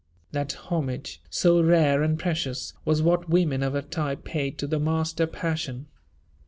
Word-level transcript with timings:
That 0.31 0.53
homage, 0.53 1.21
so 1.29 1.61
rare 1.61 2.01
and 2.01 2.17
precious, 2.17 2.73
was 2.85 3.03
what 3.03 3.29
women 3.29 3.61
of 3.61 3.73
her 3.73 3.83
type 3.83 4.23
paid 4.23 4.57
to 4.57 4.65
the 4.65 4.79
master 4.79 5.27
passion. 5.27 5.85